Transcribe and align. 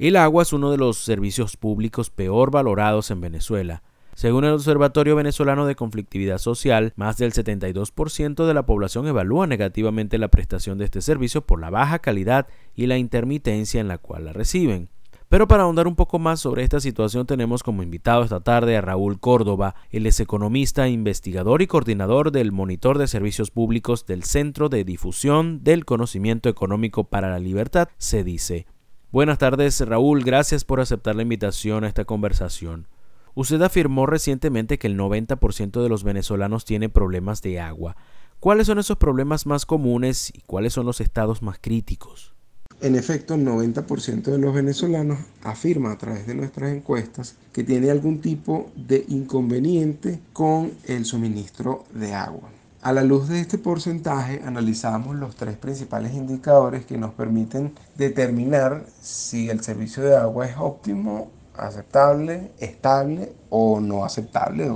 El 0.00 0.16
agua 0.16 0.44
es 0.44 0.54
uno 0.54 0.70
de 0.70 0.78
los 0.78 0.96
servicios 0.96 1.58
públicos 1.58 2.08
peor 2.08 2.50
valorados 2.50 3.10
en 3.10 3.20
Venezuela. 3.20 3.82
Según 4.14 4.46
el 4.46 4.54
Observatorio 4.54 5.14
Venezolano 5.14 5.66
de 5.66 5.74
Conflictividad 5.74 6.38
Social, 6.38 6.94
más 6.96 7.18
del 7.18 7.34
72% 7.34 8.46
de 8.46 8.54
la 8.54 8.64
población 8.64 9.06
evalúa 9.08 9.46
negativamente 9.46 10.16
la 10.16 10.28
prestación 10.28 10.78
de 10.78 10.86
este 10.86 11.02
servicio 11.02 11.42
por 11.42 11.60
la 11.60 11.68
baja 11.68 11.98
calidad 11.98 12.46
y 12.74 12.86
la 12.86 12.96
intermitencia 12.96 13.78
en 13.78 13.88
la 13.88 13.98
cual 13.98 14.24
la 14.24 14.32
reciben. 14.32 14.88
Pero 15.28 15.46
para 15.46 15.64
ahondar 15.64 15.86
un 15.86 15.96
poco 15.96 16.18
más 16.18 16.40
sobre 16.40 16.62
esta 16.62 16.80
situación 16.80 17.26
tenemos 17.26 17.62
como 17.62 17.82
invitado 17.82 18.22
esta 18.22 18.40
tarde 18.40 18.78
a 18.78 18.80
Raúl 18.80 19.20
Córdoba, 19.20 19.74
él 19.90 20.06
es 20.06 20.18
economista, 20.18 20.88
investigador 20.88 21.60
y 21.60 21.66
coordinador 21.66 22.32
del 22.32 22.52
Monitor 22.52 22.96
de 22.96 23.06
Servicios 23.06 23.50
Públicos 23.50 24.06
del 24.06 24.24
Centro 24.24 24.70
de 24.70 24.82
Difusión 24.82 25.62
del 25.62 25.84
Conocimiento 25.84 26.48
Económico 26.48 27.04
para 27.04 27.28
la 27.28 27.38
Libertad, 27.38 27.90
se 27.98 28.24
dice. 28.24 28.66
Buenas 29.12 29.38
tardes, 29.38 29.80
Raúl. 29.80 30.22
Gracias 30.22 30.62
por 30.62 30.80
aceptar 30.80 31.16
la 31.16 31.22
invitación 31.22 31.82
a 31.82 31.88
esta 31.88 32.04
conversación. 32.04 32.86
Usted 33.34 33.60
afirmó 33.60 34.06
recientemente 34.06 34.78
que 34.78 34.86
el 34.86 34.96
90% 34.96 35.82
de 35.82 35.88
los 35.88 36.04
venezolanos 36.04 36.64
tiene 36.64 36.88
problemas 36.88 37.42
de 37.42 37.58
agua. 37.58 37.96
¿Cuáles 38.38 38.68
son 38.68 38.78
esos 38.78 38.98
problemas 38.98 39.46
más 39.46 39.66
comunes 39.66 40.30
y 40.32 40.42
cuáles 40.42 40.74
son 40.74 40.86
los 40.86 41.00
estados 41.00 41.42
más 41.42 41.58
críticos? 41.60 42.34
En 42.80 42.94
efecto, 42.94 43.34
el 43.34 43.44
90% 43.44 44.22
de 44.22 44.38
los 44.38 44.54
venezolanos 44.54 45.18
afirma 45.42 45.90
a 45.90 45.98
través 45.98 46.28
de 46.28 46.36
nuestras 46.36 46.70
encuestas 46.70 47.34
que 47.52 47.64
tiene 47.64 47.90
algún 47.90 48.20
tipo 48.20 48.70
de 48.76 49.04
inconveniente 49.08 50.20
con 50.32 50.70
el 50.86 51.04
suministro 51.04 51.84
de 51.92 52.14
agua. 52.14 52.48
A 52.82 52.94
la 52.94 53.02
luz 53.02 53.28
de 53.28 53.40
este 53.40 53.58
porcentaje 53.58 54.40
analizamos 54.42 55.14
los 55.14 55.36
tres 55.36 55.54
principales 55.58 56.14
indicadores 56.14 56.86
que 56.86 56.96
nos 56.96 57.12
permiten 57.12 57.74
determinar 57.98 58.86
si 59.02 59.50
el 59.50 59.62
servicio 59.62 60.02
de 60.02 60.16
agua 60.16 60.46
es 60.46 60.56
óptimo, 60.56 61.28
aceptable, 61.58 62.52
estable 62.58 63.34
o 63.50 63.80
no 63.80 64.02
aceptable 64.02 64.70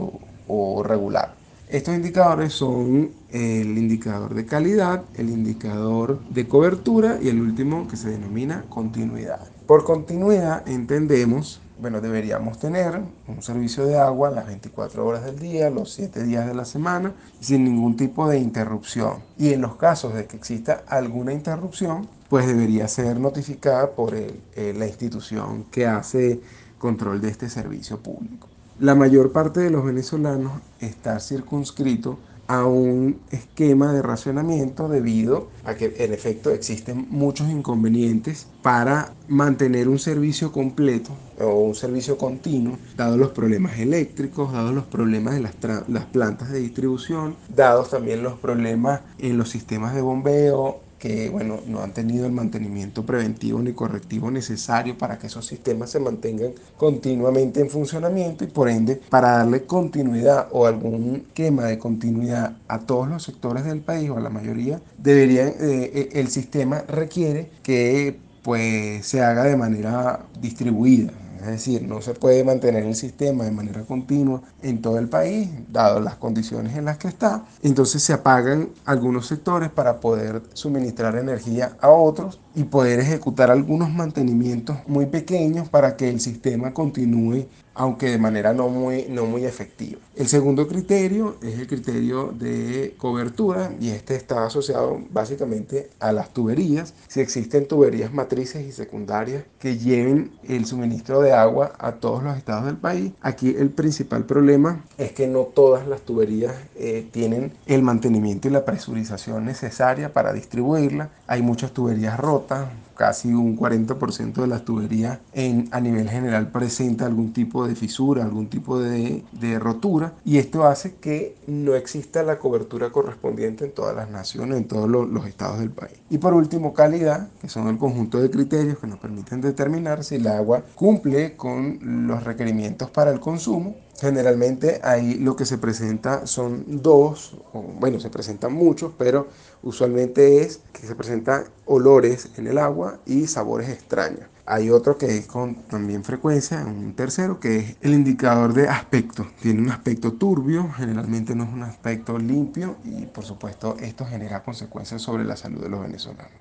o, 0.47 0.83
regular. 0.83 1.35
Estos 1.67 1.95
indicadores 1.95 2.53
son 2.53 3.11
el 3.31 3.79
indicador 3.79 4.35
de 4.35 4.45
calidad, 4.45 5.05
el 5.15 5.31
indicador 5.31 6.21
de 6.29 6.47
cobertura 6.47 7.19
y 7.23 7.31
el 7.31 7.41
último 7.41 7.89
que 7.89 7.97
se 7.97 8.11
denomina 8.11 8.67
continuidad. 8.69 9.49
Por 9.67 9.85
continuidad 9.85 10.69
entendemos 10.69 11.63
bueno, 11.81 12.01
deberíamos 12.01 12.59
tener 12.59 13.01
un 13.27 13.43
servicio 13.43 13.85
de 13.85 13.99
agua 13.99 14.31
las 14.31 14.47
24 14.47 15.07
horas 15.07 15.25
del 15.25 15.39
día, 15.39 15.71
los 15.71 15.93
7 15.93 16.23
días 16.25 16.47
de 16.47 16.55
la 16.55 16.65
semana, 16.65 17.13
sin 17.41 17.65
ningún 17.65 17.97
tipo 17.97 18.29
de 18.29 18.39
interrupción. 18.39 19.19
Y 19.39 19.53
en 19.53 19.61
los 19.61 19.77
casos 19.77 20.15
de 20.15 20.27
que 20.27 20.37
exista 20.37 20.85
alguna 20.87 21.33
interrupción, 21.33 22.09
pues 22.29 22.47
debería 22.47 22.87
ser 22.89 23.19
notificada 23.19 23.91
por 23.91 24.15
eh, 24.15 24.75
la 24.77 24.87
institución 24.87 25.65
que 25.71 25.87
hace 25.87 26.41
control 26.79 27.21
de 27.21 27.29
este 27.31 27.49
servicio 27.49 27.99
público. 27.99 28.49
La 28.81 28.95
mayor 28.95 29.33
parte 29.33 29.61
de 29.61 29.71
los 29.71 29.85
venezolanos 29.85 30.53
está 30.81 31.21
circunscrito 31.21 32.19
a 32.47 32.67
un 32.67 33.21
esquema 33.31 33.93
de 33.93 34.03
racionamiento 34.03 34.89
debido 34.89 35.49
a 35.65 35.75
que 35.75 35.95
en 35.99 36.13
efecto 36.13 36.51
existen 36.51 37.07
muchos 37.11 37.49
inconvenientes 37.49 38.47
para 38.63 39.13
mantener 39.29 39.89
un 39.89 39.99
servicio 39.99 40.53
completo 40.53 41.11
o 41.41 41.61
un 41.61 41.75
servicio 41.75 42.19
continuo, 42.19 42.79
dados 42.97 43.19
los 43.19 43.31
problemas 43.31 43.79
eléctricos, 43.79 44.53
dados 44.53 44.75
los 44.75 44.85
problemas 44.85 45.35
de 45.35 45.41
las, 45.41 45.55
las 45.89 46.05
plantas 46.07 46.51
de 46.51 46.61
distribución, 46.61 47.37
dados 47.49 47.91
también 47.91 48.23
los 48.23 48.39
problemas 48.39 49.01
en 49.19 49.39
los 49.39 49.49
sistemas 49.51 49.95
de 49.95 50.03
bombeo, 50.03 50.81
que 51.05 51.29
bueno, 51.29 51.61
no 51.67 51.83
han 51.83 51.93
tenido 51.93 52.25
el 52.25 52.33
mantenimiento 52.33 53.05
preventivo 53.05 53.61
ni 53.61 53.75
correctivo 53.75 54.31
necesario 54.31 54.97
para 54.97 55.19
que 55.19 55.27
esos 55.27 55.45
sistemas 55.45 55.91
se 55.91 56.01
mantengan 56.01 56.53
continuamente 56.79 57.61
en 57.61 57.69
funcionamiento 57.69 58.43
y 58.43 58.47
por 58.47 58.71
ende 58.71 59.03
para 59.11 59.33
darle 59.33 59.65
continuidad 59.65 60.49
o 60.51 60.67
algún 60.67 61.27
esquema 61.27 61.65
de 61.65 61.77
continuidad 61.77 62.57
a 62.69 62.79
todos 62.79 63.07
los 63.07 63.23
sectores 63.23 63.67
del 63.67 63.83
país 63.83 64.09
o 64.09 64.17
a 64.17 64.21
la 64.21 64.31
mayoría, 64.31 64.81
deberían, 64.97 65.49
eh, 65.49 65.55
eh, 65.61 66.09
el 66.15 66.29
sistema 66.29 66.81
requiere 66.89 67.51
que 67.63 68.17
pues 68.43 69.05
se 69.05 69.21
haga 69.21 69.45
de 69.45 69.59
manera 69.59 70.25
distribuida, 70.41 71.13
es 71.41 71.47
decir, 71.47 71.83
no 71.83 72.01
se 72.01 72.15
puede 72.15 72.45
mantener 72.45 72.85
el 72.85 72.95
sistema 72.95 73.45
de 73.45 73.51
manera 73.51 73.83
continua 73.83 74.43
en 74.63 74.81
todo 74.81 74.99
el 74.99 75.09
país, 75.09 75.49
dado 75.71 76.01
las 76.01 76.17
condiciones 76.17 76.77
en 76.77 76.85
las 76.85 76.99
que 76.99 77.09
está. 77.09 77.45
Entonces 77.63 78.03
se 78.03 78.13
apagan 78.13 78.71
algunos 78.85 79.27
sectores 79.27 79.71
para 79.71 80.01
poder 80.01 80.43
suministrar 80.53 81.17
energía 81.17 81.77
a 81.81 81.91
otros 81.91 82.41
y 82.55 82.65
poder 82.65 83.01
ejecutar 83.01 83.51
algunos 83.51 83.91
mantenimientos 83.91 84.77
muy 84.87 85.07
pequeños 85.07 85.69
para 85.69 85.97
que 85.97 86.09
el 86.09 86.21
sistema 86.21 86.73
continúe 86.73 87.47
aunque 87.75 88.11
de 88.11 88.19
manera 88.19 88.53
no 88.53 88.69
muy, 88.69 89.07
no 89.09 89.27
muy 89.27 89.45
efectiva. 89.45 90.01
El 90.17 90.29
segundo 90.29 90.69
criterio 90.69 91.37
es 91.43 91.59
el 91.59 91.67
criterio 91.67 92.33
de 92.33 92.95
cobertura 92.99 93.73
y 93.81 93.91
este 93.91 94.15
está 94.15 94.47
asociado 94.47 95.01
básicamente 95.11 95.91
a 95.99 96.13
las 96.13 96.33
tuberías. 96.33 96.95
Si 97.09 97.21
existen 97.21 97.67
tuberías 97.67 98.13
matrices 98.13 98.65
y 98.65 98.73
secundarias 98.73 99.45
que 99.59 99.77
lleven 99.77 100.31
el 100.45 100.67
suministro 100.67 101.21
de 101.21 101.33
agua 101.33 101.73
a 101.79 101.93
todos 101.93 102.23
los 102.23 102.37
estados 102.37 102.67
del 102.67 102.77
país, 102.77 103.13
aquí 103.21 103.55
el 103.59 103.71
principal 103.71 104.25
problema 104.25 104.85
es 104.99 105.13
que 105.13 105.27
no 105.27 105.41
todas 105.43 105.87
las 105.89 106.03
tuberías 106.03 106.55
eh, 106.77 107.07
tienen 107.11 107.53
el 107.67 107.83
mantenimiento 107.83 108.49
y 108.49 108.53
la 108.53 108.65
presurización 108.65 109.45
necesaria 109.45 110.13
para 110.13 110.33
distribuirla. 110.33 111.11
Hay 111.27 111.43
muchas 111.43 111.73
tuberías 111.73 112.19
rotas, 112.19 112.69
casi 112.95 113.33
un 113.33 113.57
40% 113.57 114.35
de 114.35 114.47
las 114.47 114.65
tuberías 114.65 115.19
en, 115.33 115.69
a 115.73 115.81
nivel 115.81 116.09
general 116.09 116.51
presenta 116.51 117.07
algún 117.07 117.33
tipo 117.33 117.67
de 117.67 117.75
fisura, 117.75 118.25
algún 118.25 118.49
tipo 118.49 118.81
de, 118.81 119.25
de, 119.33 119.59
rotura 119.59 120.15
y 120.25 120.39
esto 120.39 120.65
hace 120.65 120.95
que 120.95 121.37
no 121.47 121.75
exista 121.75 122.23
la 122.23 122.39
cobertura 122.39 122.91
correspondiente 122.91 123.65
en 123.65 123.73
todas 123.73 123.95
las 123.97 124.11
naciones, 124.11 124.59
en 124.59 124.69
todos 124.69 124.89
los, 124.89 125.09
los 125.09 125.27
estados 125.27 125.59
del 125.59 125.71
país. 125.71 125.99
Y 126.11 126.19
por 126.19 126.35
último, 126.35 126.75
calidad, 126.75 127.29
que 127.41 127.49
son 127.49 127.69
el 127.69 127.79
conjunto 127.79 128.21
de 128.21 128.31
criterios 128.31 128.79
que 128.79 128.87
nos 128.87 128.99
permiten 128.99 129.41
determinar 129.41 130.05
si 130.05 130.17
el 130.17 130.27
agua 130.27 130.63
cumple 130.75 131.37
con 131.37 132.07
los 132.07 132.25
requerimientos 132.25 132.91
para 132.91 133.11
el 133.11 133.21
consumo 133.21 133.77
Generalmente 134.01 134.81
ahí 134.83 135.15
lo 135.15 135.37
que 135.37 135.47
se 135.47 135.59
presenta 135.59 136.27
son 136.27 136.83
dos, 136.83 137.37
bueno, 137.79 138.01
se 138.01 138.11
presentan 138.11 138.53
muchos, 138.53 138.93
pero 138.99 139.29
usualmente 139.63 140.43
es 140.43 140.61
que 140.73 140.87
se 140.87 140.97
presentan 140.97 141.45
olores 141.65 142.31
en 142.37 142.47
el 142.49 142.59
agua 142.59 142.99
y 143.07 143.27
sabores 143.27 143.69
extraños. 143.69 144.29
Hay 144.47 144.69
otro 144.69 144.99
que 144.99 145.07
es 145.07 145.27
con 145.27 145.55
también 145.69 146.05
frecuencia, 146.05 146.67
un 146.67 146.95
tercero, 146.95 147.41
que 147.41 147.57
es 147.57 147.77
el 147.81 147.95
indicador 147.95 148.53
de 148.53 148.69
aspecto. 148.69 149.27
Tiene 149.41 149.63
un 149.63 149.71
aspecto 149.71 150.13
turbio, 150.13 150.71
generalmente 150.77 151.35
no 151.35 151.45
es 151.45 151.51
un 151.51 151.63
aspecto 151.63 152.19
limpio 152.19 152.77
y 152.85 153.07
por 153.07 153.25
supuesto 153.25 153.77
esto 153.81 154.05
genera 154.05 154.43
consecuencias 154.43 155.01
sobre 155.01 155.25
la 155.25 155.37
salud 155.37 155.63
de 155.63 155.71
los 155.71 155.81
venezolanos. 155.81 156.33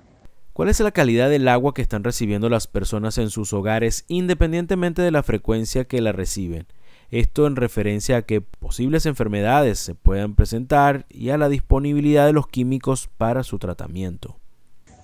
¿Cuál 0.52 0.68
es 0.68 0.78
la 0.80 0.92
calidad 0.92 1.30
del 1.30 1.48
agua 1.48 1.72
que 1.72 1.82
están 1.82 2.04
recibiendo 2.04 2.48
las 2.48 2.66
personas 2.66 3.16
en 3.18 3.30
sus 3.30 3.52
hogares 3.52 4.04
independientemente 4.06 5.00
de 5.00 5.10
la 5.10 5.22
frecuencia 5.22 5.84
que 5.84 6.00
la 6.00 6.12
reciben? 6.12 6.66
Esto 7.10 7.46
en 7.46 7.56
referencia 7.56 8.18
a 8.18 8.22
que 8.22 8.40
posibles 8.40 9.06
enfermedades 9.06 9.78
se 9.78 9.94
puedan 9.94 10.34
presentar 10.34 11.06
y 11.08 11.30
a 11.30 11.38
la 11.38 11.48
disponibilidad 11.48 12.26
de 12.26 12.32
los 12.32 12.48
químicos 12.48 13.08
para 13.16 13.42
su 13.42 13.58
tratamiento. 13.58 14.36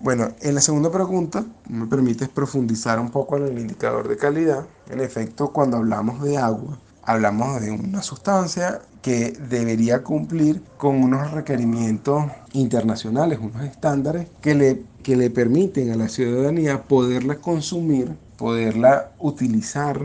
Bueno, 0.00 0.28
en 0.40 0.54
la 0.54 0.62
segunda 0.62 0.90
pregunta 0.90 1.44
me 1.68 1.86
permites 1.86 2.28
profundizar 2.28 2.98
un 2.98 3.10
poco 3.10 3.36
en 3.36 3.48
el 3.48 3.58
indicador 3.58 4.08
de 4.08 4.16
calidad. 4.16 4.66
En 4.88 5.00
efecto, 5.00 5.52
cuando 5.52 5.76
hablamos 5.76 6.22
de 6.22 6.38
agua, 6.38 6.78
hablamos 7.02 7.60
de 7.60 7.70
una 7.70 8.02
sustancia 8.02 8.80
que 9.02 9.32
debería 9.32 10.02
cumplir 10.02 10.62
con 10.78 11.02
unos 11.02 11.30
requerimientos 11.32 12.24
internacionales, 12.52 13.38
unos 13.42 13.62
estándares 13.62 14.28
que 14.40 14.54
le, 14.54 14.82
que 15.02 15.16
le 15.16 15.28
permiten 15.28 15.90
a 15.90 15.96
la 15.96 16.08
ciudadanía 16.08 16.84
poderla 16.84 17.36
consumir, 17.36 18.16
poderla 18.38 19.12
utilizar 19.18 20.00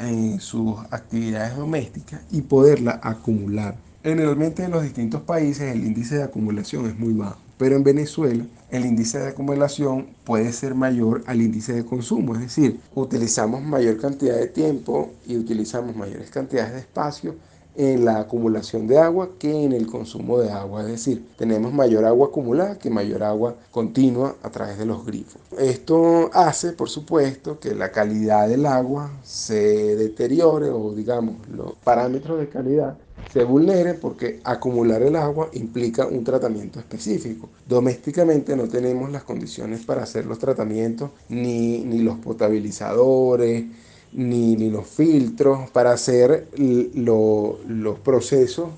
en 0.00 0.40
sus 0.40 0.78
actividades 0.90 1.56
domésticas 1.56 2.20
y 2.30 2.42
poderla 2.42 3.00
acumular. 3.02 3.76
Generalmente 4.02 4.64
en 4.64 4.70
los 4.70 4.82
distintos 4.82 5.20
países 5.22 5.74
el 5.74 5.84
índice 5.84 6.16
de 6.16 6.22
acumulación 6.22 6.86
es 6.86 6.98
muy 6.98 7.12
bajo, 7.12 7.38
pero 7.58 7.76
en 7.76 7.84
Venezuela 7.84 8.44
el 8.70 8.86
índice 8.86 9.18
de 9.18 9.28
acumulación 9.28 10.06
puede 10.24 10.52
ser 10.52 10.74
mayor 10.74 11.22
al 11.26 11.42
índice 11.42 11.74
de 11.74 11.84
consumo, 11.84 12.34
es 12.34 12.40
decir, 12.40 12.80
utilizamos 12.94 13.62
mayor 13.62 13.98
cantidad 13.98 14.36
de 14.36 14.46
tiempo 14.46 15.10
y 15.26 15.36
utilizamos 15.36 15.94
mayores 15.94 16.30
cantidades 16.30 16.72
de 16.72 16.78
espacio 16.78 17.34
en 17.80 18.04
la 18.04 18.20
acumulación 18.20 18.86
de 18.86 18.98
agua 18.98 19.30
que 19.38 19.64
en 19.64 19.72
el 19.72 19.86
consumo 19.86 20.38
de 20.38 20.50
agua. 20.50 20.82
Es 20.82 20.88
decir, 20.88 21.24
tenemos 21.38 21.72
mayor 21.72 22.04
agua 22.04 22.28
acumulada 22.28 22.78
que 22.78 22.90
mayor 22.90 23.22
agua 23.22 23.56
continua 23.70 24.36
a 24.42 24.50
través 24.50 24.76
de 24.76 24.84
los 24.84 25.06
grifos. 25.06 25.40
Esto 25.58 26.28
hace, 26.34 26.72
por 26.72 26.90
supuesto, 26.90 27.58
que 27.58 27.74
la 27.74 27.90
calidad 27.90 28.48
del 28.48 28.66
agua 28.66 29.10
se 29.24 29.96
deteriore 29.96 30.68
o 30.68 30.92
digamos 30.92 31.36
los 31.48 31.72
parámetros 31.82 32.38
de 32.38 32.48
calidad 32.48 32.98
se 33.32 33.44
vulnere 33.44 33.94
porque 33.94 34.40
acumular 34.44 35.02
el 35.02 35.14
agua 35.14 35.50
implica 35.52 36.06
un 36.06 36.24
tratamiento 36.24 36.80
específico. 36.80 37.48
Domésticamente 37.68 38.56
no 38.56 38.66
tenemos 38.68 39.10
las 39.10 39.22
condiciones 39.22 39.84
para 39.84 40.02
hacer 40.02 40.26
los 40.26 40.38
tratamientos, 40.38 41.10
ni, 41.28 41.84
ni 41.84 42.00
los 42.00 42.18
potabilizadores, 42.18 43.64
ni, 44.12 44.56
ni, 44.56 44.70
los 44.70 44.86
filtros, 44.86 45.70
para 45.70 45.92
hacer 45.92 46.48
los 46.56 47.98
procesos 48.00 48.68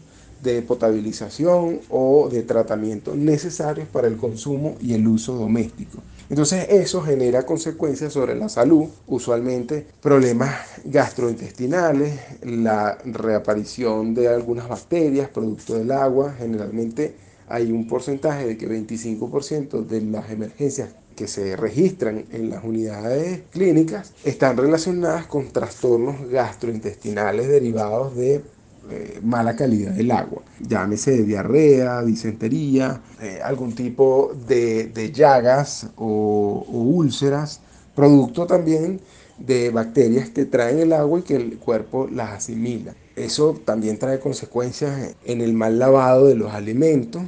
de 0.42 0.60
potabilización 0.62 1.80
o 1.88 2.28
de 2.30 2.42
tratamiento 2.42 3.14
necesarios 3.14 3.86
para 3.88 4.08
el 4.08 4.16
consumo 4.16 4.76
y 4.80 4.94
el 4.94 5.06
uso 5.06 5.34
doméstico. 5.34 5.98
Entonces 6.28 6.66
eso 6.70 7.02
genera 7.02 7.44
consecuencias 7.44 8.12
sobre 8.12 8.34
la 8.34 8.48
salud, 8.48 8.86
usualmente 9.06 9.86
problemas 10.00 10.50
gastrointestinales, 10.84 12.18
la 12.42 12.98
reaparición 13.04 14.14
de 14.14 14.28
algunas 14.28 14.68
bacterias 14.68 15.28
producto 15.28 15.74
del 15.74 15.92
agua, 15.92 16.34
generalmente 16.38 17.14
hay 17.48 17.70
un 17.70 17.86
porcentaje 17.86 18.46
de 18.46 18.56
que 18.56 18.66
25% 18.66 19.84
de 19.86 20.00
las 20.00 20.30
emergencias 20.30 20.88
que 21.12 21.28
se 21.28 21.56
registran 21.56 22.24
en 22.32 22.50
las 22.50 22.64
unidades 22.64 23.42
clínicas 23.50 24.12
están 24.24 24.56
relacionadas 24.56 25.26
con 25.26 25.52
trastornos 25.52 26.28
gastrointestinales 26.28 27.48
derivados 27.48 28.16
de 28.16 28.42
eh, 28.90 29.20
mala 29.22 29.54
calidad 29.54 29.92
del 29.92 30.10
agua. 30.10 30.42
Llámese 30.58 31.22
diarrea, 31.22 32.02
disentería, 32.02 33.00
eh, 33.20 33.38
algún 33.42 33.74
tipo 33.76 34.32
de, 34.46 35.12
llagas 35.14 35.88
o, 35.96 36.66
úlceras, 36.68 37.60
producto 37.94 38.44
también 38.46 39.00
de 39.38 39.70
bacterias 39.70 40.30
que 40.30 40.46
traen 40.46 40.80
el 40.80 40.92
agua 40.92 41.20
y 41.20 41.22
que 41.22 41.36
el 41.36 41.58
cuerpo 41.58 42.08
las 42.10 42.30
asimila. 42.30 42.94
Eso 43.14 43.54
también 43.64 43.98
trae 43.98 44.18
consecuencias 44.18 45.14
en 45.24 45.40
el 45.42 45.52
mal 45.52 45.78
lavado 45.78 46.26
de 46.26 46.34
los 46.34 46.52
alimentos. 46.52 47.22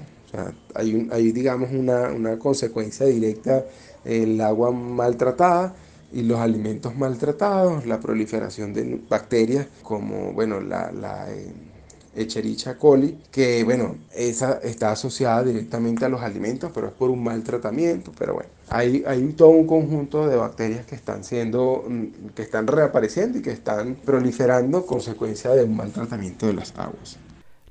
Hay, 0.75 1.33
digamos, 1.33 1.71
una, 1.73 2.11
una 2.11 2.39
consecuencia 2.39 3.07
directa 3.07 3.65
el 4.05 4.41
agua 4.41 4.71
maltratada 4.71 5.75
y 6.13 6.23
los 6.23 6.39
alimentos 6.39 6.95
maltratados, 6.97 7.87
la 7.87 7.99
proliferación 8.01 8.73
de 8.73 9.01
bacterias 9.09 9.67
como 9.83 10.33
bueno, 10.33 10.61
la, 10.61 10.93
la 10.93 11.33
eh, 11.33 11.53
Echerichia 12.17 12.79
coli, 12.79 13.19
que 13.33 13.65
bueno, 13.65 13.97
esa 14.15 14.61
está 14.63 14.93
asociada 14.93 15.43
directamente 15.43 16.05
a 16.05 16.09
los 16.09 16.21
alimentos, 16.21 16.71
pero 16.73 16.87
es 16.87 16.93
por 16.93 17.11
un 17.11 17.25
mal 17.25 17.43
tratamiento, 17.43 18.13
pero 18.17 18.35
bueno, 18.35 18.49
hay, 18.69 19.03
hay 19.05 19.27
todo 19.33 19.49
un 19.49 19.67
conjunto 19.67 20.29
de 20.29 20.37
bacterias 20.37 20.87
que 20.87 20.95
están 20.95 21.25
siendo, 21.25 21.85
mm, 21.89 22.29
que 22.37 22.43
están 22.43 22.69
reapareciendo 22.69 23.39
y 23.39 23.43
que 23.43 23.51
están 23.51 23.97
proliferando 23.97 24.87
consecuencia 24.87 25.51
de 25.51 25.65
un 25.65 25.77
mal 25.77 25.91
tratamiento 25.91 26.47
de 26.47 26.53
las 26.53 26.73
aguas. 26.77 27.19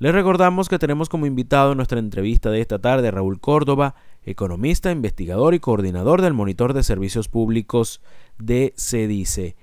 Les 0.03 0.13
recordamos 0.13 0.67
que 0.67 0.79
tenemos 0.79 1.07
como 1.07 1.27
invitado 1.27 1.71
en 1.71 1.77
nuestra 1.77 1.97
entrevista 1.97 2.49
de 2.49 2.59
esta 2.59 2.77
tarde 2.77 3.07
a 3.07 3.11
Raúl 3.11 3.39
Córdoba, 3.39 3.95
economista, 4.25 4.91
investigador 4.91 5.53
y 5.53 5.61
coordinador 5.61 6.21
del 6.21 6.33
Monitor 6.33 6.73
de 6.73 6.83
Servicios 6.83 7.29
Públicos 7.29 8.01
de 8.37 8.73
CEDICE. 8.75 9.55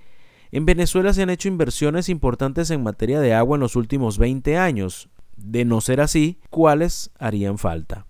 En 0.50 0.64
Venezuela 0.64 1.12
se 1.12 1.20
han 1.20 1.28
hecho 1.28 1.48
inversiones 1.48 2.08
importantes 2.08 2.70
en 2.70 2.82
materia 2.82 3.20
de 3.20 3.34
agua 3.34 3.58
en 3.58 3.60
los 3.60 3.76
últimos 3.76 4.16
20 4.16 4.56
años. 4.56 5.10
De 5.36 5.66
no 5.66 5.82
ser 5.82 6.00
así, 6.00 6.40
¿cuáles 6.48 7.10
harían 7.18 7.58
falta? 7.58 8.06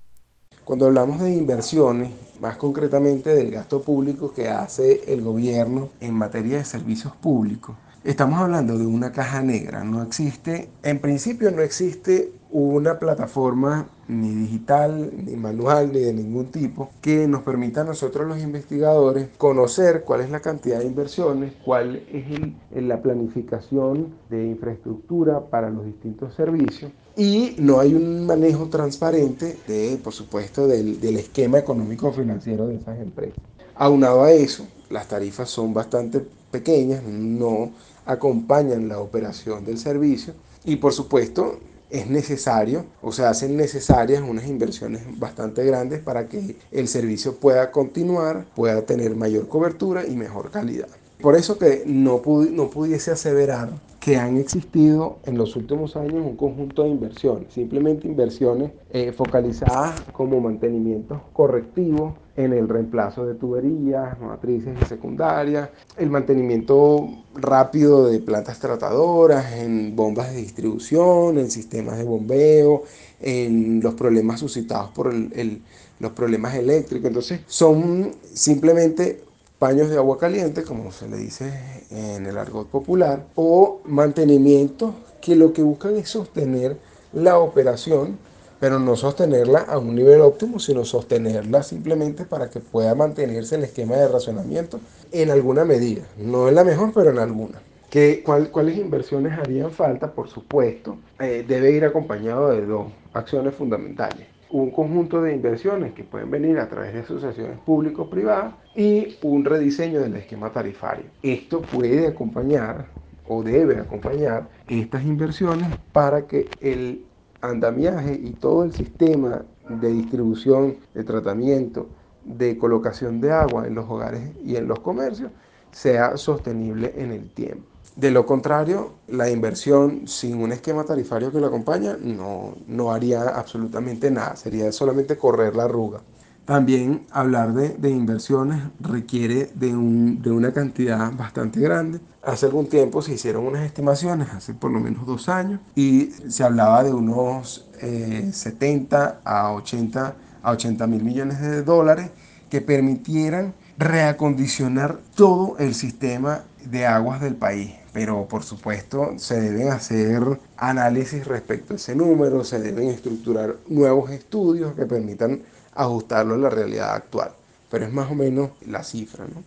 Cuando 0.62 0.86
hablamos 0.86 1.20
de 1.20 1.34
inversiones, 1.34 2.12
más 2.40 2.56
concretamente 2.58 3.34
del 3.34 3.50
gasto 3.50 3.82
público 3.82 4.32
que 4.32 4.46
hace 4.46 5.12
el 5.12 5.22
gobierno 5.22 5.88
en 5.98 6.14
materia 6.14 6.58
de 6.58 6.64
servicios 6.64 7.12
públicos, 7.16 7.74
estamos 8.04 8.40
hablando 8.40 8.78
de 8.78 8.86
una 8.86 9.12
caja 9.12 9.42
negra. 9.42 9.84
No 9.84 10.02
existe, 10.02 10.68
en 10.82 11.00
principio 11.00 11.50
no 11.50 11.62
existe 11.62 12.32
una 12.50 12.98
plataforma 12.98 13.88
ni 14.08 14.34
digital, 14.34 15.12
ni 15.24 15.36
manual, 15.36 15.92
ni 15.92 16.00
de 16.00 16.12
ningún 16.12 16.46
tipo, 16.46 16.90
que 17.00 17.28
nos 17.28 17.42
permita 17.42 17.82
a 17.82 17.84
nosotros 17.84 18.26
los 18.26 18.40
investigadores 18.40 19.28
conocer 19.38 20.02
cuál 20.04 20.22
es 20.22 20.30
la 20.30 20.40
cantidad 20.40 20.80
de 20.80 20.86
inversiones, 20.86 21.52
cuál 21.64 22.02
es 22.12 22.82
la 22.82 23.00
planificación 23.02 24.14
de 24.28 24.46
infraestructura 24.46 25.46
para 25.48 25.70
los 25.70 25.84
distintos 25.86 26.34
servicios. 26.34 26.90
Y 27.16 27.54
no 27.58 27.78
hay 27.78 27.94
un 27.94 28.26
manejo 28.26 28.68
transparente 28.68 29.56
de, 29.68 30.00
por 30.02 30.12
supuesto, 30.12 30.66
del, 30.66 31.00
del 31.00 31.18
esquema 31.18 31.58
económico 31.58 32.12
financiero 32.12 32.66
de 32.66 32.76
esas 32.76 32.98
empresas. 32.98 33.38
Aunado 33.76 34.24
a 34.24 34.32
eso, 34.32 34.66
las 34.88 35.06
tarifas 35.06 35.48
son 35.48 35.72
bastante 35.72 36.20
pequeñas, 36.50 37.02
no 37.04 37.70
acompañan 38.06 38.88
la 38.88 38.98
operación 38.98 39.64
del 39.64 39.78
servicio 39.78 40.34
y 40.64 40.76
por 40.76 40.92
supuesto 40.92 41.58
es 41.90 42.08
necesario 42.08 42.86
o 43.02 43.12
se 43.12 43.24
hacen 43.24 43.56
necesarias 43.56 44.22
unas 44.26 44.46
inversiones 44.46 45.02
bastante 45.18 45.64
grandes 45.64 46.00
para 46.00 46.28
que 46.28 46.56
el 46.70 46.88
servicio 46.88 47.36
pueda 47.36 47.70
continuar, 47.70 48.46
pueda 48.54 48.82
tener 48.82 49.16
mayor 49.16 49.48
cobertura 49.48 50.06
y 50.06 50.14
mejor 50.14 50.50
calidad. 50.50 50.88
Por 51.20 51.34
eso 51.36 51.58
que 51.58 51.82
no, 51.86 52.22
no 52.50 52.70
pudiese 52.70 53.10
aseverar 53.10 53.70
que 54.00 54.16
han 54.16 54.38
existido 54.38 55.18
en 55.26 55.36
los 55.36 55.54
últimos 55.56 55.94
años 55.94 56.24
un 56.24 56.34
conjunto 56.34 56.84
de 56.84 56.88
inversiones, 56.88 57.52
simplemente 57.52 58.08
inversiones 58.08 58.72
eh, 58.90 59.12
focalizadas 59.12 60.00
como 60.12 60.40
mantenimientos 60.40 61.20
correctivos 61.34 62.14
en 62.34 62.54
el 62.54 62.66
reemplazo 62.66 63.26
de 63.26 63.34
tuberías, 63.34 64.18
matrices 64.18 64.72
secundarias, 64.88 65.68
el 65.98 66.08
mantenimiento 66.08 67.10
rápido 67.34 68.06
de 68.06 68.20
plantas 68.20 68.58
tratadoras, 68.58 69.52
en 69.58 69.94
bombas 69.94 70.32
de 70.32 70.38
distribución, 70.38 71.38
en 71.38 71.50
sistemas 71.50 71.98
de 71.98 72.04
bombeo, 72.04 72.84
en 73.20 73.82
los 73.82 73.92
problemas 73.94 74.40
suscitados 74.40 74.90
por 74.92 75.12
los 75.12 76.12
problemas 76.12 76.54
eléctricos. 76.54 77.08
Entonces 77.08 77.40
son 77.46 78.12
simplemente 78.32 79.24
paños 79.60 79.90
de 79.90 79.98
agua 79.98 80.18
caliente, 80.18 80.64
como 80.64 80.90
se 80.90 81.06
le 81.06 81.18
dice 81.18 81.52
en 81.90 82.24
el 82.24 82.38
argot 82.38 82.66
popular, 82.66 83.26
o 83.34 83.82
mantenimiento 83.84 84.94
que 85.20 85.36
lo 85.36 85.52
que 85.52 85.62
buscan 85.62 85.96
es 85.96 86.08
sostener 86.08 86.78
la 87.12 87.38
operación, 87.38 88.18
pero 88.58 88.78
no 88.78 88.96
sostenerla 88.96 89.60
a 89.60 89.78
un 89.78 89.94
nivel 89.94 90.22
óptimo, 90.22 90.58
sino 90.58 90.86
sostenerla 90.86 91.62
simplemente 91.62 92.24
para 92.24 92.48
que 92.48 92.60
pueda 92.60 92.94
mantenerse 92.94 93.56
el 93.56 93.64
esquema 93.64 93.96
de 93.96 94.08
racionamiento 94.08 94.80
en 95.12 95.30
alguna 95.30 95.66
medida. 95.66 96.02
No 96.16 96.48
es 96.48 96.54
la 96.54 96.64
mejor, 96.64 96.92
pero 96.94 97.10
en 97.10 97.18
alguna. 97.18 97.60
¿Qué, 97.90 98.22
¿Cuáles 98.24 98.78
inversiones 98.78 99.38
harían 99.38 99.70
falta? 99.72 100.10
Por 100.10 100.28
supuesto, 100.28 100.96
eh, 101.18 101.44
debe 101.46 101.72
ir 101.72 101.84
acompañado 101.84 102.48
de 102.48 102.64
dos 102.64 102.86
acciones 103.12 103.54
fundamentales 103.54 104.39
un 104.50 104.70
conjunto 104.70 105.22
de 105.22 105.34
inversiones 105.34 105.92
que 105.92 106.04
pueden 106.04 106.30
venir 106.30 106.58
a 106.58 106.68
través 106.68 106.92
de 106.92 107.00
asociaciones 107.00 107.58
público-privadas 107.60 108.54
y 108.74 109.16
un 109.22 109.44
rediseño 109.44 110.00
del 110.00 110.16
esquema 110.16 110.50
tarifario. 110.52 111.06
Esto 111.22 111.62
puede 111.62 112.08
acompañar 112.08 112.86
o 113.28 113.42
debe 113.42 113.78
acompañar 113.78 114.48
estas 114.68 115.04
inversiones 115.04 115.68
para 115.92 116.26
que 116.26 116.48
el 116.60 117.04
andamiaje 117.40 118.14
y 118.14 118.32
todo 118.32 118.64
el 118.64 118.72
sistema 118.72 119.44
de 119.68 119.92
distribución, 119.92 120.76
de 120.94 121.04
tratamiento, 121.04 121.88
de 122.24 122.58
colocación 122.58 123.20
de 123.20 123.32
agua 123.32 123.66
en 123.66 123.74
los 123.74 123.88
hogares 123.88 124.22
y 124.44 124.56
en 124.56 124.68
los 124.68 124.80
comercios 124.80 125.30
sea 125.72 126.16
sostenible 126.16 126.94
en 126.96 127.12
el 127.12 127.30
tiempo. 127.30 127.70
De 127.96 128.10
lo 128.10 128.24
contrario, 128.24 128.92
la 129.08 129.30
inversión 129.30 130.06
sin 130.06 130.40
un 130.40 130.52
esquema 130.52 130.84
tarifario 130.84 131.32
que 131.32 131.40
lo 131.40 131.48
acompaña 131.48 131.96
no, 132.00 132.54
no 132.66 132.92
haría 132.92 133.22
absolutamente 133.22 134.10
nada, 134.10 134.36
sería 134.36 134.70
solamente 134.72 135.18
correr 135.18 135.56
la 135.56 135.64
arruga. 135.64 136.00
También 136.44 137.06
hablar 137.10 137.52
de, 137.52 137.70
de 137.70 137.90
inversiones 137.90 138.62
requiere 138.80 139.50
de, 139.54 139.76
un, 139.76 140.22
de, 140.22 140.30
una 140.30 140.52
cantidad 140.52 141.12
bastante 141.12 141.60
grande. 141.60 142.00
Hace 142.22 142.46
algún 142.46 142.68
tiempo 142.68 143.02
se 143.02 143.14
hicieron 143.14 143.46
unas 143.46 143.64
estimaciones, 143.64 144.30
hace 144.30 144.54
por 144.54 144.70
lo 144.70 144.80
menos 144.80 145.06
dos 145.06 145.28
años, 145.28 145.60
y 145.74 146.06
se 146.28 146.42
hablaba 146.42 146.82
de 146.82 146.92
unos 146.92 147.68
70 147.80 149.08
eh, 149.08 149.20
a 149.24 149.52
80 149.52 150.14
a 150.42 150.50
80 150.52 150.86
mil 150.86 151.02
millones 151.02 151.40
de 151.40 151.62
dólares 151.62 152.10
que 152.50 152.60
permitieran 152.60 153.54
reacondicionar 153.78 154.98
todo 155.14 155.56
el 155.58 155.74
sistema 155.74 156.42
de 156.64 156.86
aguas 156.86 157.20
del 157.20 157.34
país 157.34 157.72
pero 157.92 158.26
por 158.28 158.42
supuesto 158.42 159.14
se 159.16 159.40
deben 159.40 159.68
hacer 159.68 160.22
análisis 160.56 161.26
respecto 161.26 161.72
a 161.72 161.76
ese 161.76 161.94
número, 161.94 162.44
se 162.44 162.60
deben 162.60 162.88
estructurar 162.88 163.56
nuevos 163.68 164.10
estudios 164.10 164.74
que 164.74 164.86
permitan 164.86 165.42
ajustarlo 165.74 166.34
a 166.34 166.38
la 166.38 166.50
realidad 166.50 166.94
actual. 166.94 167.32
Pero 167.70 167.84
es 167.84 167.92
más 167.92 168.10
o 168.10 168.14
menos 168.14 168.50
la 168.66 168.82
cifra. 168.82 169.24
¿no? 169.26 169.42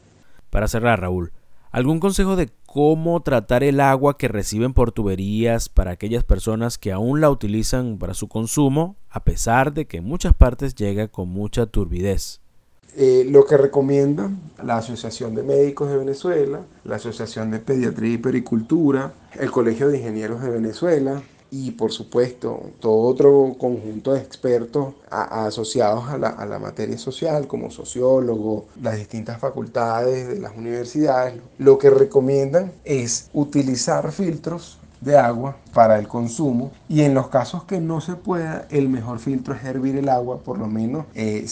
Para 0.50 0.68
cerrar, 0.68 1.02
Raúl, 1.02 1.32
¿algún 1.74 2.00
consejo 2.00 2.38
de 2.38 2.50
cómo 2.66 3.22
tratar 3.22 3.64
el 3.64 3.82
agua 3.82 4.18
que 4.18 4.30
reciben 4.30 4.74
por 4.74 4.94
tuberías 4.94 5.68
para 5.68 5.92
aquellas 5.92 6.24
personas 6.24 6.78
que 6.78 6.94
aún 6.94 7.20
la 7.20 7.30
utilizan 7.30 7.98
para 7.98 8.14
su 8.14 8.30
consumo, 8.30 8.96
a 9.10 9.24
pesar 9.26 9.74
de 9.74 9.86
que 9.86 9.98
en 9.98 10.06
muchas 10.06 10.34
partes 10.34 10.76
llega 10.76 11.10
con 11.10 11.28
mucha 11.28 11.66
turbidez? 11.66 12.40
Eh, 12.96 13.26
lo 13.28 13.46
que 13.46 13.58
recomienda 13.58 14.30
la 14.64 14.78
Asociación 14.78 15.34
de 15.34 15.42
Médicos 15.42 15.90
de 15.90 15.98
Venezuela, 15.98 16.62
la 16.84 16.98
Asociación 16.98 17.50
de 17.50 17.58
Pediatría 17.58 18.14
y 18.14 18.18
Pericultura, 18.20 19.14
el 19.38 19.50
Colegio 19.50 19.90
de 19.90 19.98
Ingenieros 19.98 20.42
de 20.42 20.52
Venezuela 20.52 21.24
y 21.54 21.70
por 21.70 21.92
supuesto 21.92 22.72
todo 22.80 23.02
otro 23.02 23.56
conjunto 23.60 24.14
de 24.14 24.22
expertos 24.22 24.96
asociados 25.12 26.10
a 26.10 26.18
la, 26.18 26.30
a 26.30 26.48
la, 26.48 26.58
materia 26.58 26.98
social 26.98 27.46
como 27.46 27.70
sociólogos, 27.70 28.64
las 28.82 28.98
distintas 28.98 29.40
facultades 29.40 30.28
de 30.30 30.40
las 30.40 30.58
universidades, 30.58 31.36
lo 31.60 31.78
que 31.78 31.92
recomiendan 31.92 32.72
es 32.84 33.30
utilizar 33.34 34.12
filtros 34.12 34.80
de 35.00 35.16
agua 35.16 35.58
para 35.74 36.00
el 36.00 36.08
consumo 36.08 36.72
y 36.90 37.02
en 37.02 37.14
los 37.14 37.28
casos 37.28 37.66
que 37.66 37.80
no 37.80 38.02
se 38.02 38.16
pueda 38.16 38.66
el 38.72 38.90
mejor 38.90 39.20
filtro 39.20 39.54
es 39.54 39.64
hervir 39.64 39.96
el 39.98 40.10
agua 40.10 40.40
por 40.40 40.58
lo 40.58 40.66
menos 40.66 41.06
eh, 41.14 41.46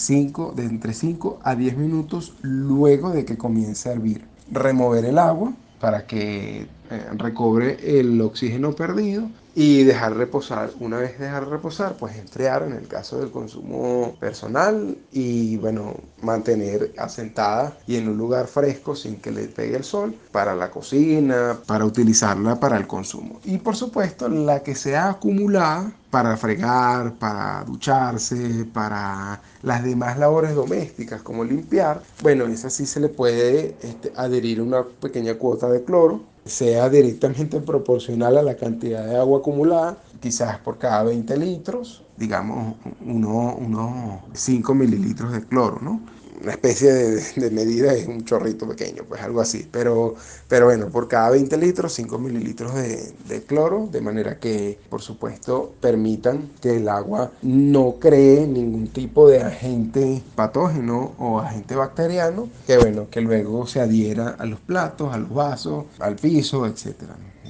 de 0.56 0.64
entre 0.64 0.94
5 0.94 1.38
a 1.44 1.54
10 1.54 1.76
minutos 1.76 2.34
luego 2.42 3.10
de 3.10 3.24
que 3.24 3.36
comience 3.36 3.88
a 3.88 3.92
hervir. 3.92 4.24
Remover 4.50 5.04
el 5.04 5.18
agua 5.18 5.52
para 5.80 6.06
que 6.06 6.66
eh, 6.92 7.06
recobre 7.16 7.98
el 7.98 8.20
oxígeno 8.20 8.72
perdido 8.72 9.28
y 9.54 9.84
dejar 9.84 10.16
reposar. 10.16 10.70
Una 10.80 10.98
vez 10.98 11.18
dejar 11.18 11.48
reposar, 11.48 11.94
pues 11.98 12.16
enfriar 12.16 12.62
en 12.62 12.72
el 12.72 12.86
caso 12.86 13.18
del 13.18 13.30
consumo 13.30 14.14
personal 14.18 14.96
y 15.10 15.56
bueno, 15.58 15.94
mantener 16.22 16.92
asentada 16.98 17.76
y 17.86 17.96
en 17.96 18.08
un 18.08 18.16
lugar 18.16 18.46
fresco 18.46 18.94
sin 18.96 19.16
que 19.16 19.30
le 19.30 19.44
pegue 19.48 19.76
el 19.76 19.84
sol 19.84 20.14
para 20.32 20.54
la 20.54 20.70
cocina, 20.70 21.58
para 21.66 21.84
utilizarla 21.84 22.58
para 22.60 22.76
el 22.76 22.86
consumo. 22.86 23.40
Y 23.44 23.58
por 23.58 23.76
supuesto, 23.76 24.28
la 24.28 24.62
que 24.62 24.74
sea 24.74 25.10
acumulada 25.10 25.92
para 26.10 26.36
fregar, 26.36 27.14
para 27.14 27.64
ducharse, 27.64 28.66
para 28.72 29.40
las 29.62 29.82
demás 29.82 30.18
labores 30.18 30.54
domésticas 30.54 31.22
como 31.22 31.42
limpiar, 31.42 32.02
bueno, 32.22 32.44
esa 32.46 32.68
sí 32.68 32.84
se 32.84 33.00
le 33.00 33.08
puede 33.08 33.76
este, 33.82 34.12
adherir 34.16 34.60
una 34.60 34.82
pequeña 34.82 35.34
cuota 35.34 35.70
de 35.70 35.82
cloro 35.84 36.31
sea 36.44 36.88
directamente 36.88 37.60
proporcional 37.60 38.36
a 38.36 38.42
la 38.42 38.56
cantidad 38.56 39.06
de 39.06 39.16
agua 39.16 39.38
acumulada, 39.38 39.98
quizás 40.20 40.58
por 40.58 40.78
cada 40.78 41.04
20 41.04 41.36
litros, 41.36 42.01
digamos 42.16 42.76
unos 43.04 43.54
uno 43.58 44.22
5 44.32 44.74
mililitros 44.74 45.32
de 45.32 45.44
cloro, 45.44 45.78
¿no? 45.80 46.00
una 46.42 46.52
especie 46.52 46.92
de, 46.92 47.50
medida 47.50 47.94
es 47.94 48.06
un 48.06 48.24
chorrito 48.24 48.66
pequeño, 48.68 49.04
pues 49.08 49.22
algo 49.22 49.40
así. 49.40 49.68
Pero, 49.70 50.14
pero 50.48 50.66
bueno, 50.66 50.88
por 50.88 51.08
cada 51.08 51.30
20 51.30 51.56
litros, 51.56 51.92
5 51.94 52.18
mililitros 52.18 52.74
de, 52.74 53.12
de, 53.28 53.42
cloro, 53.42 53.88
de 53.90 54.00
manera 54.00 54.38
que, 54.38 54.78
por 54.90 55.02
supuesto, 55.02 55.72
permitan 55.80 56.50
que 56.60 56.76
el 56.76 56.88
agua 56.88 57.30
no 57.42 57.96
cree 58.00 58.46
ningún 58.46 58.88
tipo 58.88 59.28
de 59.28 59.42
agente 59.42 60.22
patógeno 60.34 61.12
o 61.18 61.38
agente 61.38 61.76
bacteriano, 61.76 62.48
que 62.66 62.78
bueno, 62.78 63.08
que 63.10 63.20
luego 63.20 63.66
se 63.66 63.80
adhiera 63.80 64.30
a 64.38 64.46
los 64.46 64.60
platos, 64.60 65.12
a 65.12 65.18
los 65.18 65.32
vasos, 65.32 65.84
al 65.98 66.16
piso, 66.16 66.66
etc. 66.66 66.94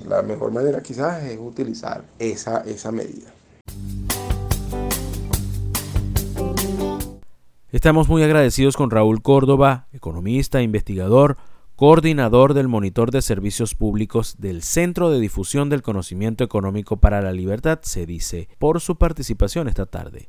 La 0.07 0.23
mejor 0.23 0.53
manera 0.53 0.83
quizás 0.83 1.23
es 1.25 1.39
utilizar 1.41 2.05
esa, 2.19 2.63
esa 2.67 2.93
medida. 2.93 3.31
Estamos 7.73 8.07
muy 8.07 8.23
agradecidos 8.23 8.77
con 8.77 8.91
Raúl 8.91 9.23
Córdoba, 9.23 9.87
economista, 9.95 10.61
investigador, 10.61 11.39
coordinador 11.75 12.53
del 12.53 12.69
Monitor 12.69 13.11
de 13.11 13.23
Servicios 13.23 13.75
Públicos 13.75 14.37
del 14.39 14.63
Centro 14.63 15.09
de 15.09 15.19
Difusión 15.19 15.71
del 15.71 15.81
Conocimiento 15.81 16.45
Económico 16.45 16.99
para 16.99 17.23
la 17.23 17.33
Libertad, 17.33 17.79
se 17.81 18.05
dice, 18.05 18.51
por 18.59 18.83
su 18.83 18.97
participación 18.97 19.69
esta 19.69 19.87
tarde. 19.87 20.29